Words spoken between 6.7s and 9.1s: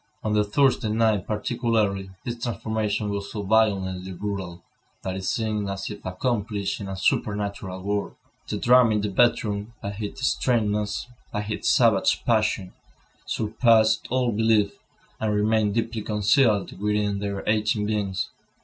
in a supernatural world. The drama in the